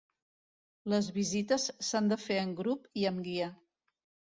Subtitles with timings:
[0.93, 3.57] Les visites s'han de fer en grup i amb guia.